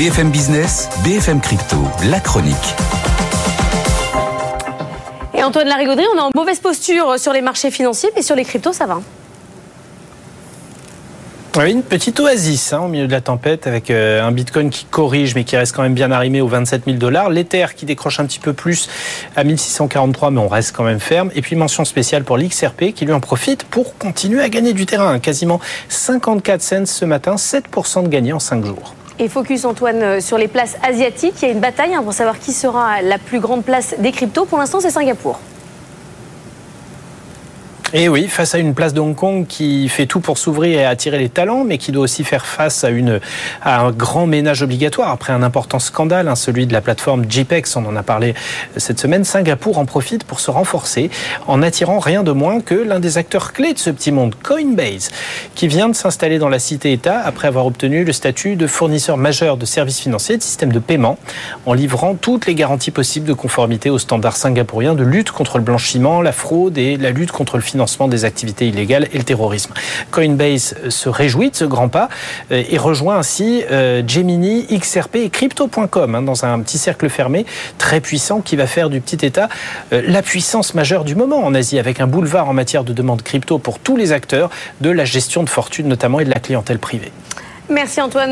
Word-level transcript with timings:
BFM 0.00 0.30
Business, 0.30 0.88
BFM 1.04 1.42
Crypto, 1.42 1.76
la 2.08 2.20
chronique. 2.20 2.56
Et 5.34 5.42
Antoine 5.42 5.68
Larigauderie, 5.68 6.06
on 6.14 6.16
est 6.16 6.22
en 6.22 6.30
mauvaise 6.34 6.58
posture 6.58 7.18
sur 7.18 7.34
les 7.34 7.42
marchés 7.42 7.70
financiers, 7.70 8.08
mais 8.16 8.22
sur 8.22 8.34
les 8.34 8.46
cryptos, 8.46 8.72
ça 8.72 8.86
va. 8.86 9.02
Oui, 11.58 11.72
une 11.72 11.82
petite 11.82 12.18
oasis 12.18 12.72
hein, 12.72 12.80
au 12.80 12.88
milieu 12.88 13.08
de 13.08 13.12
la 13.12 13.20
tempête 13.20 13.66
avec 13.66 13.90
euh, 13.90 14.22
un 14.22 14.32
Bitcoin 14.32 14.70
qui 14.70 14.86
corrige 14.86 15.34
mais 15.34 15.44
qui 15.44 15.58
reste 15.58 15.76
quand 15.76 15.82
même 15.82 15.92
bien 15.92 16.10
arrimé 16.10 16.40
aux 16.40 16.48
27 16.48 16.86
000 16.86 16.96
dollars. 16.96 17.28
L'Ether 17.28 17.66
qui 17.76 17.84
décroche 17.84 18.20
un 18.20 18.24
petit 18.24 18.40
peu 18.40 18.54
plus 18.54 18.88
à 19.36 19.44
1643 19.44 20.30
mais 20.30 20.40
on 20.40 20.48
reste 20.48 20.74
quand 20.74 20.84
même 20.84 21.00
ferme. 21.00 21.30
Et 21.34 21.42
puis 21.42 21.56
mention 21.56 21.84
spéciale 21.84 22.24
pour 22.24 22.38
l'XRP 22.38 22.94
qui 22.94 23.04
lui 23.04 23.12
en 23.12 23.20
profite 23.20 23.64
pour 23.64 23.98
continuer 23.98 24.40
à 24.40 24.48
gagner 24.48 24.72
du 24.72 24.86
terrain. 24.86 25.18
Quasiment 25.18 25.60
54 25.90 26.62
cents 26.62 26.86
ce 26.86 27.04
matin, 27.04 27.34
7% 27.34 28.04
de 28.04 28.08
gagné 28.08 28.32
en 28.32 28.38
5 28.38 28.64
jours. 28.64 28.94
Et 29.22 29.28
focus 29.28 29.66
Antoine 29.66 30.02
euh, 30.02 30.20
sur 30.20 30.38
les 30.38 30.48
places 30.48 30.78
asiatiques. 30.82 31.34
Il 31.42 31.44
y 31.44 31.48
a 31.50 31.52
une 31.52 31.60
bataille 31.60 31.94
hein, 31.94 32.02
pour 32.02 32.14
savoir 32.14 32.38
qui 32.38 32.54
sera 32.54 33.02
la 33.02 33.18
plus 33.18 33.38
grande 33.38 33.62
place 33.62 33.94
des 33.98 34.12
cryptos. 34.12 34.46
Pour 34.46 34.56
l'instant, 34.56 34.80
c'est 34.80 34.90
Singapour. 34.90 35.38
Et 37.92 38.08
oui, 38.08 38.28
face 38.28 38.54
à 38.54 38.58
une 38.58 38.72
place 38.72 38.94
de 38.94 39.00
Hong 39.00 39.16
Kong 39.16 39.46
qui 39.48 39.88
fait 39.88 40.06
tout 40.06 40.20
pour 40.20 40.38
s'ouvrir 40.38 40.78
et 40.78 40.84
attirer 40.84 41.18
les 41.18 41.28
talents, 41.28 41.64
mais 41.64 41.76
qui 41.76 41.90
doit 41.90 42.04
aussi 42.04 42.22
faire 42.22 42.46
face 42.46 42.84
à, 42.84 42.90
une, 42.90 43.18
à 43.62 43.80
un 43.80 43.90
grand 43.90 44.28
ménage 44.28 44.62
obligatoire 44.62 45.10
après 45.10 45.32
un 45.32 45.42
important 45.42 45.80
scandale, 45.80 46.28
hein, 46.28 46.36
celui 46.36 46.68
de 46.68 46.72
la 46.72 46.82
plateforme 46.82 47.28
JPEX, 47.28 47.74
on 47.74 47.84
en 47.86 47.96
a 47.96 48.04
parlé 48.04 48.34
cette 48.76 49.00
semaine. 49.00 49.24
Singapour 49.24 49.76
en 49.78 49.86
profite 49.86 50.22
pour 50.22 50.38
se 50.38 50.52
renforcer 50.52 51.10
en 51.48 51.62
attirant 51.62 51.98
rien 51.98 52.22
de 52.22 52.30
moins 52.30 52.60
que 52.60 52.76
l'un 52.76 53.00
des 53.00 53.18
acteurs 53.18 53.52
clés 53.52 53.72
de 53.72 53.78
ce 53.80 53.90
petit 53.90 54.12
monde, 54.12 54.36
Coinbase, 54.40 55.08
qui 55.56 55.66
vient 55.66 55.88
de 55.88 55.96
s'installer 55.96 56.38
dans 56.38 56.48
la 56.48 56.60
cité-État 56.60 57.18
après 57.18 57.48
avoir 57.48 57.66
obtenu 57.66 58.04
le 58.04 58.12
statut 58.12 58.54
de 58.54 58.68
fournisseur 58.68 59.16
majeur 59.16 59.56
de 59.56 59.66
services 59.66 59.98
financiers 59.98 60.36
et 60.36 60.38
de 60.38 60.44
systèmes 60.44 60.72
de 60.72 60.78
paiement, 60.78 61.18
en 61.66 61.74
livrant 61.74 62.14
toutes 62.14 62.46
les 62.46 62.54
garanties 62.54 62.92
possibles 62.92 63.26
de 63.26 63.34
conformité 63.34 63.90
aux 63.90 63.98
standards 63.98 64.36
singapouriens 64.36 64.94
de 64.94 65.02
lutte 65.02 65.32
contre 65.32 65.58
le 65.58 65.64
blanchiment, 65.64 66.22
la 66.22 66.30
fraude 66.30 66.78
et 66.78 66.96
la 66.96 67.10
lutte 67.10 67.32
contre 67.32 67.56
le 67.56 67.62
financement 67.64 67.79
des 68.08 68.24
activités 68.24 68.68
illégales 68.68 69.08
et 69.12 69.18
le 69.18 69.24
terrorisme. 69.24 69.72
Coinbase 70.10 70.74
se 70.88 71.08
réjouit 71.08 71.50
de 71.50 71.56
ce 71.56 71.64
grand 71.64 71.88
pas 71.88 72.08
euh, 72.50 72.62
et 72.68 72.78
rejoint 72.78 73.18
ainsi 73.18 73.64
euh, 73.70 74.02
Gemini, 74.06 74.66
XRP 74.66 75.16
et 75.16 75.30
Crypto.com 75.30 76.14
hein, 76.14 76.22
dans 76.22 76.44
un 76.44 76.60
petit 76.60 76.78
cercle 76.78 77.08
fermé 77.08 77.46
très 77.78 78.00
puissant 78.00 78.40
qui 78.40 78.56
va 78.56 78.66
faire 78.66 78.90
du 78.90 79.00
petit 79.00 79.24
État 79.24 79.48
euh, 79.92 80.02
la 80.06 80.22
puissance 80.22 80.74
majeure 80.74 81.04
du 81.04 81.14
moment 81.14 81.44
en 81.44 81.54
Asie 81.54 81.78
avec 81.78 82.00
un 82.00 82.06
boulevard 82.06 82.48
en 82.48 82.52
matière 82.52 82.84
de 82.84 82.92
demande 82.92 83.22
crypto 83.22 83.58
pour 83.58 83.78
tous 83.78 83.96
les 83.96 84.12
acteurs 84.12 84.50
de 84.80 84.90
la 84.90 85.04
gestion 85.04 85.42
de 85.42 85.48
fortune 85.48 85.88
notamment 85.88 86.20
et 86.20 86.24
de 86.24 86.30
la 86.30 86.40
clientèle 86.40 86.78
privée. 86.78 87.12
Merci 87.68 88.00
Antoine. 88.00 88.28